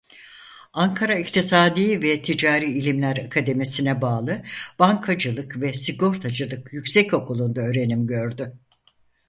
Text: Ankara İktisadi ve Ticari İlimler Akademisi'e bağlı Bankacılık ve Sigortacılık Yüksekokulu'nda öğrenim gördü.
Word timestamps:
Ankara 0.73 1.15
İktisadi 1.19 2.01
ve 2.01 2.21
Ticari 2.21 2.65
İlimler 2.71 3.17
Akademisi'e 3.17 4.01
bağlı 4.01 4.43
Bankacılık 4.79 5.61
ve 5.61 5.73
Sigortacılık 5.73 6.73
Yüksekokulu'nda 6.73 7.61
öğrenim 7.61 8.07
gördü. 8.07 8.59